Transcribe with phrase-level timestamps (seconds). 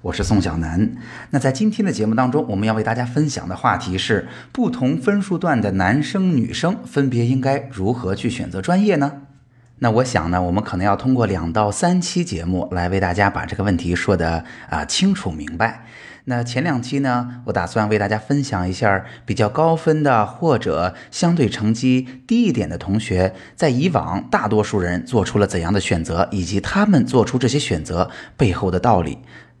[0.00, 0.92] 我是宋小南。
[1.30, 9.22] 那在今天的节目当中，我们要为大家分享的话题是：不同分数段的男生女生分别应该如何去选择专业呢？
[9.80, 15.84] 那我想呢，我们可能要通过两到三期节目来为大家把这个问题说的啊清楚明白。
[16.26, 29.18] 那前两期呢，我打算为大家分享一下比较高分的或者相对成绩低一点的同学，在以往大多数人做出了怎样的选择，以及他们做出这些选择背后的道理。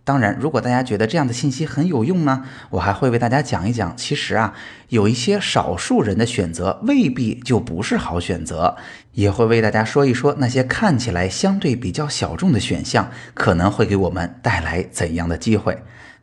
[0.08, 4.54] 当然，如果大家觉得这样的信息很有用呢，我还会为大家讲一讲，其实啊，
[4.88, 8.78] 有一些少数人的选择未必就不是好选择，
[9.12, 15.76] 也会为大家说一说那些看起来相对比较小众的选项，可能会给我们带来怎样的机会。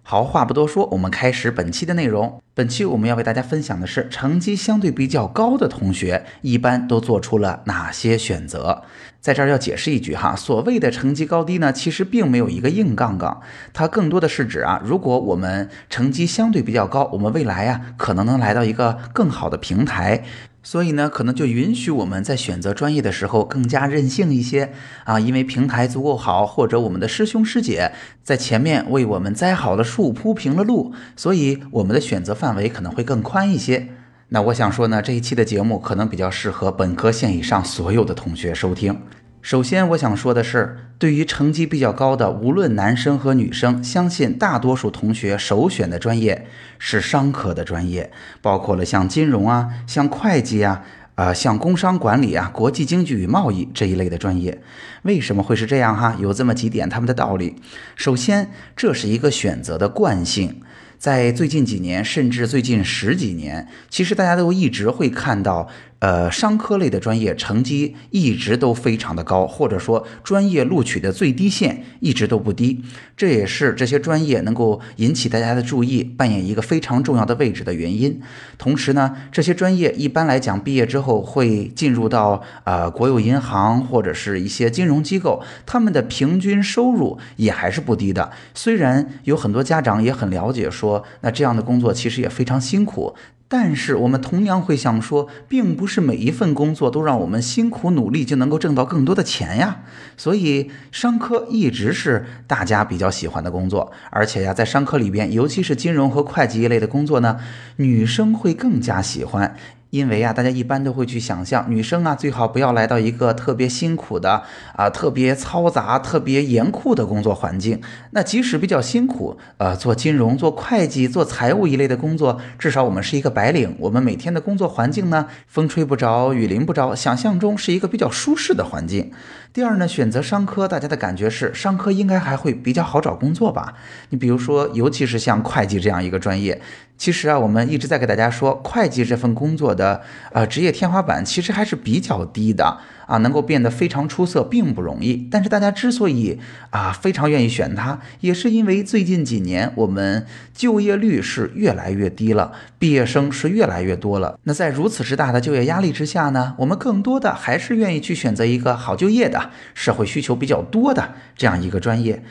[0.08, 2.40] 好，话不多说，我们开始本期的内容。
[2.54, 8.84] 本期我们要为大家分享的是，成绩相对比较高的同学一般都做出了哪些选择。
[9.20, 13.42] 在这儿要解释一句哈，所谓的成绩高低呢，其实并没有一个硬杠杠，
[13.74, 20.24] 它更多的是指啊，如果我们成绩相对比较高，我们未来呀可能能来到一个更好的平台。
[20.66, 27.92] 所以呢，可能就允许我们在选择专业的时候更加任性一些啊，因为平台足够好，或者我们的师兄师姐
[28.24, 33.90] 在前面为我们栽好了树、铺平了路，所以我们的选择范围可能会更宽一些。
[34.30, 39.00] 那我想说呢，这一期的节目可能比较适合本科线以上所有的同学收听。
[39.46, 46.48] 首先，我想说的是，对于成绩比较高的，无论男生和女生，相信大多数同学首选的专业
[46.80, 54.64] 是商科的专业，包括了像金融啊、像会计啊、啊像工商管理啊、国际经济与贸易这一类的专业。
[55.04, 56.18] 为什么会是这样哈？
[56.20, 57.56] 有这么几点他们的道理。
[57.96, 60.60] 首先，这是一个选择的惯性。
[60.98, 65.68] 在最近几年，甚至最近十几年，其实大家都一直会看到，
[66.00, 72.84] 呃，商科类的专业成绩一直都非常的高，或者说专业录取的最低线一直都不低。
[73.18, 78.22] 这也是这些专业能够引起大家的注意，扮演一个非常重要的位置的原因。
[78.58, 88.32] 同时呢，这些专业一般来讲毕业之后会进入到呃国有银行或者是一些金融机构，他们的平均收入也还是不低的。
[88.54, 90.76] 虽然有很多家长也很了解说。
[90.76, 93.16] 说那这样的工作其实也非常辛苦，
[93.48, 99.84] 但是我们同样会想说，并不是每一份工作都让我们辛苦努力就能够挣到更多的钱呀。
[100.18, 107.40] 所以商科一直是大家比较喜欢的工作，而且呀，在商科里边，尤其是金融和会计一类的工作呢，
[107.76, 109.56] 女生会更加喜欢。
[109.90, 114.44] 因为啊，大家一般都会去想象，女生啊最好不要来到一个特别辛苦的
[114.76, 117.82] 啊、特别嘈杂、特别严酷的工作环境。
[118.12, 123.76] 那即使比较辛苦，呃，做金融、做会计、做财务一类的工作，至少我们是一个白领。
[123.80, 129.12] 我们每天的工作环境呢，风吹不着，雨淋不着，想象中是一个比较舒适的环境。
[129.54, 133.76] 第二呢，选择商科，大家的感觉是商科应该还会比较好找工作吧？
[134.10, 136.62] 你比如说，尤其是像会计这样一个专业，
[136.98, 140.02] 其实啊，我们一直在给大家说，会计这份工作的
[140.32, 145.28] 呃职业天花板其实还是比较低的啊，能够变得非常出色并不容易。
[145.30, 146.40] 但是大家之所以
[146.70, 154.40] 啊非常愿意选它，也是因为最近几年我们就业率是越来越低了，毕业生是越来越多了。
[154.44, 159.52] 那在如此之大的就业压力之下呢，我们更多的还是愿意去选择一个好就业的。
[159.74, 162.24] 社会需求比较多的这样一个专业，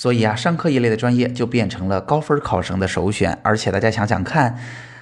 [0.00, 3.36] 所以啊，商科一类的专业就变成了高分考生的首选。
[3.42, 4.56] 而且大家想想看，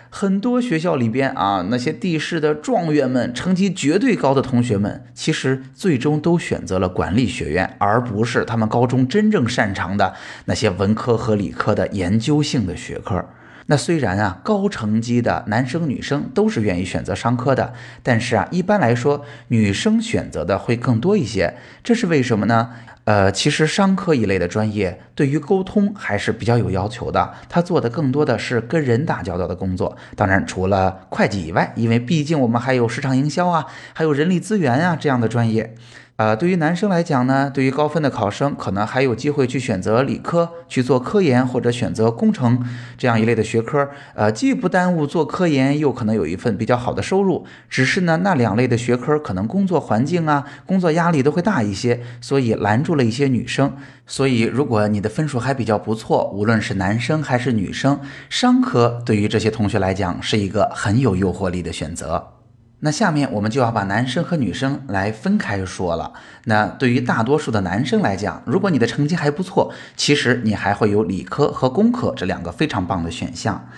[0.09, 10.15] 很多学校里边啊，那些地市的状元们，成绩绝对高的同学们，其实最终都选择了管理学院，而不是他们高中真正擅长的
[10.47, 13.23] 那些文科和理科的研究性的学科。
[13.67, 21.55] 那虽然啊，高成绩的男生女生都是愿意选择商科的，但是啊，一般来说，女生选择的会更多一些。
[21.85, 22.71] 这是为什么呢？
[23.07, 29.97] 呃，其实商科一类的专业对于沟通还是比较有要求的，他做的更多的是跟人打交道的工作。
[30.17, 35.73] 当然，除了会计以外，因为毕竟我们还有市场营销啊，还有人力资源啊这样的专业。
[36.17, 42.65] 呃，对于男生来讲呢，对于高分的考生，可能还有机会去选择理科去做科研，或者选择工程
[42.97, 43.91] 这样一类的学科。
[44.15, 47.45] 呃，既不耽误做科研，又可能有一份比较好的收入。
[47.69, 53.77] 只是呢，那两类的学科可能工作环境啊、工作压力都会大一些，所以拦住了一些女生。
[54.07, 62.36] 所以，如果你的分数还比较不错，无论是男生还是女生，商科对于这些同学来讲是一个很有诱惑力的选择。
[62.81, 66.13] 那下面我们就要把男生和女生来分开说了。
[66.45, 73.69] 那对于大多数的男生来讲，如果你的成绩还不错，其实你还会有理科和工科这两个非常棒的选项。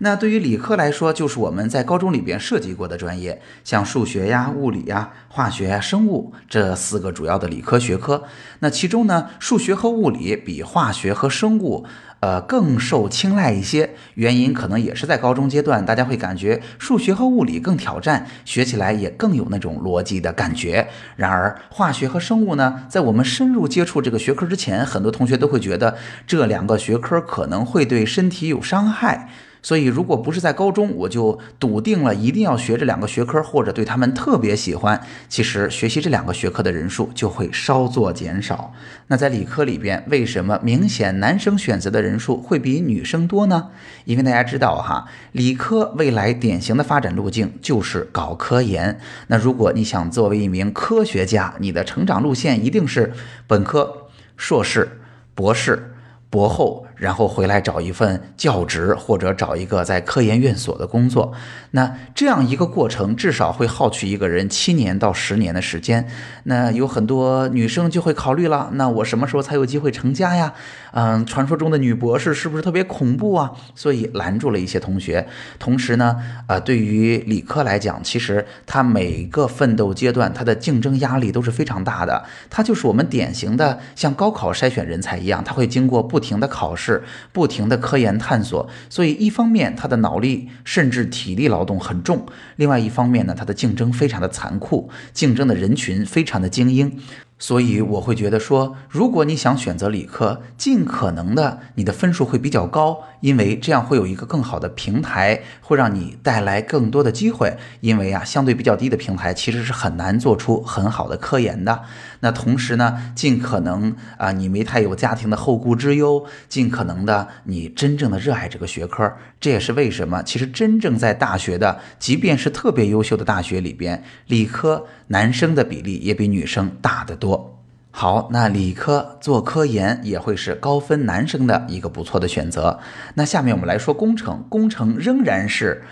[0.00, 8.22] 那对于理科来说，就是我们在高中里边涉及过的专业，像数学呀、物理呀、化学呀、生物这四个主要的理科学科。
[8.60, 11.84] 那其中呢，数学和物理比化学和生物，
[12.20, 13.90] 呃，更受青睐一些。
[14.14, 20.88] 原因可能也是在高中阶段，大家会感觉数学和物理更挑战，学起来也更有那种逻辑的感觉。
[21.16, 29.28] 然而，化学和生物呢，在我们深入接触这个学科之前，很多同学都会觉得这两个学科可能会对身体有伤害。
[29.60, 35.00] 所以，如果不是在高中，我就笃定了一定要学这两个学科，或者对他们特别喜欢。
[35.28, 38.72] 其实，学习这两个学科的人数就会稍作减少。
[39.08, 43.70] 那在理科里边，为什么明显男生选择的人数会比女生多呢？
[44.04, 49.00] 因为大家知道哈，理科未来典型的发展路径就是搞科研。
[49.26, 53.12] 那如果你想作为一名科学家，你的成长路线一定是
[53.46, 55.00] 本科、硕士、
[55.34, 55.94] 博士。
[56.30, 61.32] 博后，然后回来找一份教职，或者找一个在科研院所的工作。
[61.72, 66.08] 那这样一个过程，至少会耗去一个人七年到十年的时间。
[66.44, 70.52] 那有很多女生就会考虑了：那我什么时候才有机会成家呀？
[70.92, 73.52] 嗯，传说中的女博士是不是特别恐怖啊？
[73.74, 75.26] 所以拦住了一些同学。
[75.58, 76.16] 同时呢，
[76.46, 82.24] 呃，对于理科来讲，其实它每个奋斗阶段，它的竞争压力都是非常大的。
[82.50, 86.18] 它就是我们典型的像高考筛选人才一样，它会经过不。
[86.18, 87.02] 停的考试是，
[87.32, 92.26] 不停的科研探索，所以一方面他的脑力甚至体力劳动很重，
[92.56, 96.98] 另外一方面呢，他的竞争非常的残酷，竞争的人群非常的精英。
[97.38, 107.56] 所以我会觉得说，如果你想选择理科，尽可能的你的分数会比较高，因为这样会有一个更好的平台，会让你带来更多的机会。
[107.80, 111.82] 因为啊，相对比较低的平台其实是很难做出很好的科研的。
[112.20, 119.12] 那同时呢，尽可能啊，你没太有家庭的后顾之忧，尽可能的你真正的热爱这个学科。
[119.40, 127.58] 这也是为什么，其实真正在大学的，即便是特别优秀的大学里边，理科男生的比例也比女生大得多。
[127.90, 132.78] 好，那理科做科研也会是高分男生的一个不错的选择。
[133.14, 135.82] 那下面我们来说工程，工程仍然是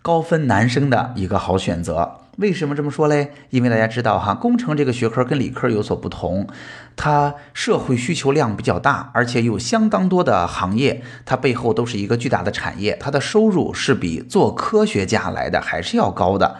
[0.00, 2.18] 高分男生的一个好选择。
[2.38, 3.30] 为什么这么说嘞？
[3.50, 6.48] 因为大家知道哈，工程这个学科跟理科有所不同，
[6.96, 16.56] 它社会需求量比较大，而且有相当多的行业，它背后都是一个巨大的产业，它的收入是比做科学家来的还是要高的。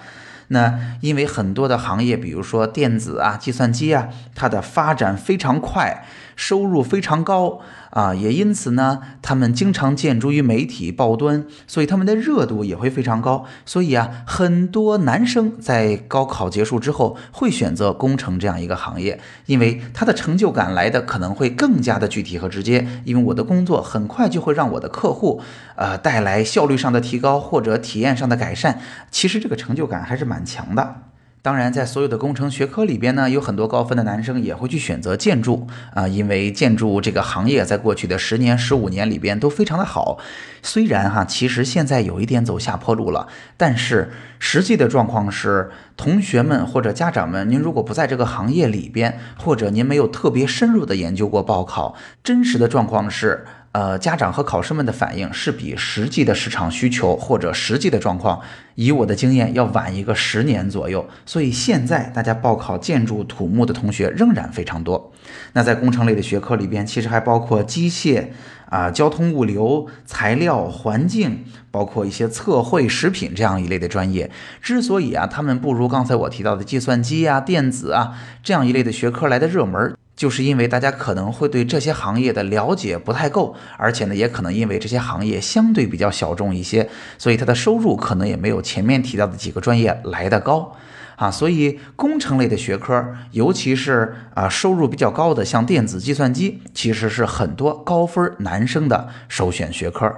[0.48, 6.04] 那因为很多的行业，比如说电子啊、计算机啊，它的发展非常快，
[6.36, 7.60] 收入非常高。
[7.92, 13.44] 啊，也因此呢，他们经常见诸于媒体报端，所以他们的热度也会非常高。
[13.66, 22.88] 所以啊，很多男生在高考结束之后会选择工程这样一个行业，因为他的成就感来的可能会更加的具体和直接。
[23.04, 25.42] 因为我的工作很快就会让我的客户，
[25.76, 28.80] 呃，带来效率上的提高或者体验上的改善。
[29.10, 30.96] 其实这个成就感还是蛮强的。
[31.44, 40.18] 当然，在所有的工程学科里边呢，有很多高分的男生也会去选择建筑啊，因为建筑这个行业在过去的十年、十五年里边都非常的好。
[40.62, 53.44] 虽然哈，其实现在有一点走下坡路了，但是实际的状况是，同学们或者家长们，您如果不在这个行业里边，或者您没有特别深入的研究过报考，真实的状况是。
[53.72, 58.38] 呃，家长和考生们的反应是比实际的市场需求或者实际的状况，
[58.74, 61.08] 以我的经验要晚一个十年左右。
[61.24, 65.10] 所以现在大家报考建筑土木的同学仍然非常多。
[65.54, 68.26] 那在工程类的学科里边，其实还包括机械
[68.68, 74.30] 啊、交通物流、材料、环境，包括一些测绘、食品这样一类的专业。
[74.60, 78.12] 之所以啊，他们不如刚才我提到的计算机啊、电子啊
[78.42, 79.96] 这样一类的学科来的热门。
[80.22, 86.88] 就是因为大家可能会对这些行业的了解不太够，而且呢，也可能因为这些行业相对比较小众一些，
[87.18, 90.76] 所以它的收入可能也没有前面提到的几个专业来的高
[91.16, 91.28] 啊。
[91.28, 100.14] 所以工程类的学科，尤其是啊收入比较高的，像电子、计算机，其实是很多高分男生的首选学科。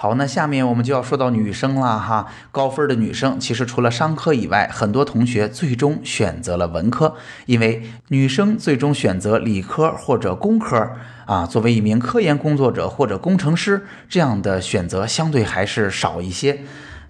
[0.00, 2.28] 好，那下面我们就要说到女生了哈。
[2.52, 10.88] 高分的女生其实除了商科以外，很多同学最终选择了文科，因为女生最终选择理科或者工科
[11.26, 16.60] 啊，作为一名科研工作者或者工程师，这样的选择相对还是少一些。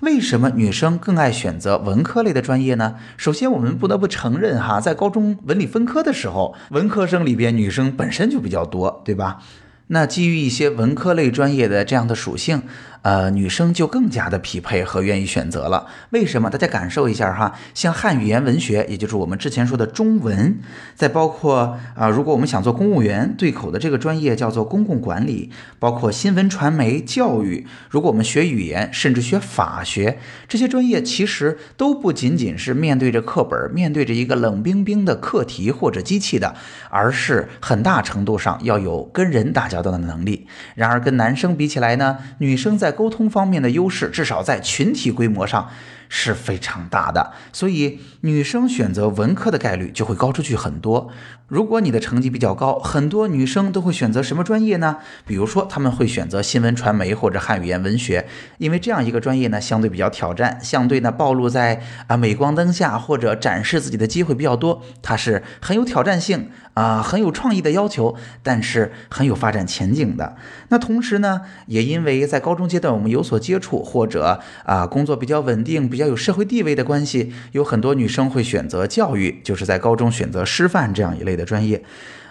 [0.01, 2.95] 为什么女生更爱选择文科类的专业呢？
[3.19, 9.43] 首先，我们不得不承认哈，在高中文理分科的时候，文科生里边女生本身就比较多，对吧？
[9.89, 12.63] 那基于一些文科类专业的这样的属性，
[13.09, 15.87] 呃，女生就更加的匹配和愿意选择了。
[16.11, 16.51] 为什么？
[16.51, 20.59] 大家感受一下哈，像汉语言文学，也就是我们之前说的中文，
[20.95, 36.55] 再包括啊，如果我们想做公务员对口的这个专业叫做公共管理，包括新闻传媒、教育，如果我们学语言，甚至学法学，这些专业其实都不仅仅是面对着课本，面对着一个冷冰冰的课题或者机器的，
[36.91, 40.47] 而是很大程度上要有跟人打交道的能力。
[40.75, 45.71] 然而跟男生比起来呢，女生在沟通方面的优势，至少在群体规模上。
[46.11, 51.11] 是非常大的，所以女生选择文科的概率就会高出去很多。
[51.49, 54.99] 如果你的成绩比较高，很多女生都会选择什么专业呢？
[55.27, 58.27] 比如说，他们会选择新闻传媒或者汉语言文学，
[58.59, 70.37] 因为这样一个专业呢，相对比较挑战，相对呢暴露在啊镁光灯下或者展示自己的机会比较多，它是很有挑战性啊，很有创意的要求，但是很有发展前景的。
[70.69, 75.89] 那同时呢，也因为在高中阶段我们有所接触，或者啊工作比较稳定。
[75.89, 81.83] 比较有社会地位的关系，有很多女生会选择教育，就是在高中选择师范这样一类的专业。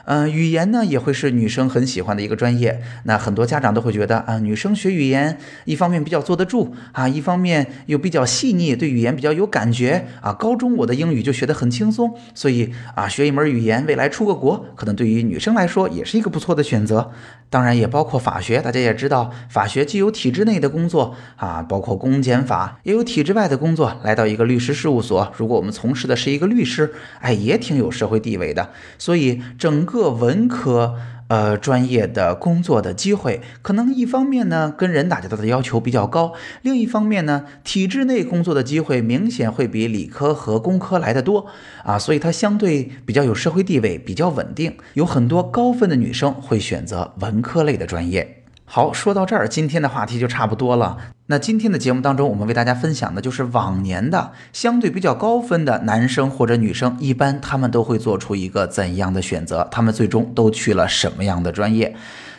[0.10, 2.82] 嗯，语言呢也会是女生很喜欢的一个专业。
[3.04, 10.32] 那很多家长都会觉得啊，女生学语言，一方面比较坐得住啊，一方面又比较细腻，对语言比较有感觉啊。
[10.32, 17.12] 高中我的英语就学得很轻松，所以啊，学一门语言，未来出个国，可能对于女生来说也是一个不错的选择。
[17.50, 24.00] 当然也包括法学，大家也知道，法学既有体制内的工作啊，包括公检法，也有体制外的工作。
[24.04, 28.70] 来到一个律师事务所，如果我们从事的是一个律师，哎，也挺有社会地位的。
[28.98, 29.97] 所以整个。
[29.98, 30.94] 各文科
[31.28, 41.48] 呃专业的工作的机会，可能一方面呢跟人打交道的要求比较高，另一方面呢体制内工作的机会明显会比理科和工科来的多
[41.84, 48.37] 啊，所以它相对比较有社会地位，比较稳定，有很多高分的女生会选择文科类的专业。
[48.70, 50.98] 好，说到这儿，今天的话题就差不多了。
[51.28, 59.66] 那今天的节目当中，我们为大家分享的就是往年的相对比较高分的男生或者女生，一般他们都会做出一个怎样的选择？
[59.72, 61.96] 他们最终都去了什么样的专业？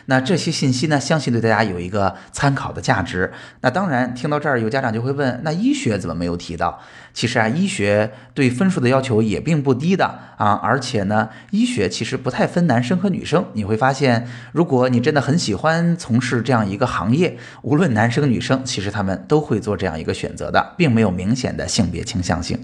[0.09, 3.31] 那这些信息呢，相信对大家有一个参考的价值。
[3.61, 6.79] 那当然，听到这儿有家长就会问，那医学怎么没有提到？
[7.13, 10.05] 其实啊，医学对分数的要求也并不低的
[10.37, 13.45] 啊，而且呢，医学其实不太分男生和女生。
[13.53, 22.59] 你会发现，如果你真的很喜欢从事这样一个行业，无论男生女生，其实他们都会做这样一个选择的，并没有明显的性别倾向性。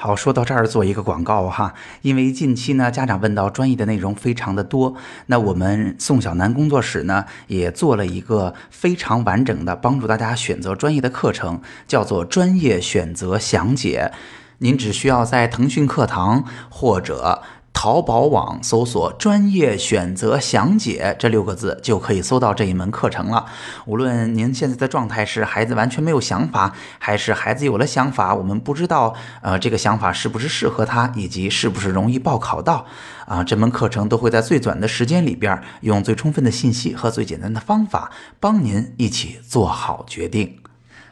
[0.00, 4.94] 好，说到这儿做一个广告哈，因为近期呢家长问到专业的内容非常的多，
[5.26, 14.12] 那我们宋小楠工作室呢也做了一个非常完整的帮助大家选择专业的课程，叫做专业选择详解，
[14.58, 17.42] 您只需要在腾讯课堂或者。
[17.80, 23.46] 淘宝网搜索“专业选择详解”这六个字，就可以搜到这一门课程了。
[23.86, 32.84] 无论您现在的状态是孩子完全没有想法，还是孩子有了想法，我们不知道，呃，这个想法是不是适合他，以及是不是容易报考到，
[33.26, 40.58] 啊，这门课程都会在最短的时间里边，用最充分的信息和最简单的方法，帮您一起做好决定。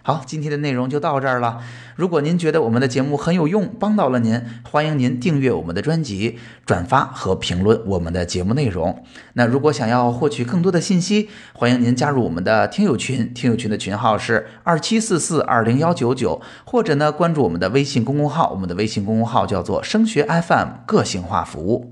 [0.07, 1.61] 好，今天的内容就到这儿了。
[1.97, 9.03] 如果您觉得我们的节目很有用，帮到了您，欢迎您订阅我们的专辑、转发和评论我们的节目内容。
[9.33, 21.91] 那如果想要获取更多的信息，欢迎您加入我们的听友群，听友群的群号是二七四四二零幺九九，或者呢关注我们的微信公众号，我们的微信公众号叫做升学 FM 个性化服务。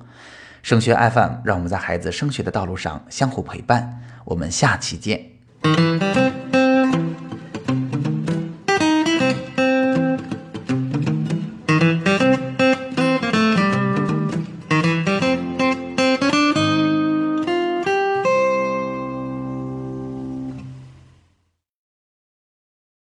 [0.62, 4.00] 升学 FM，让我们在孩子升学的道路上相互陪伴。
[4.25, 6.43] 我们下期见。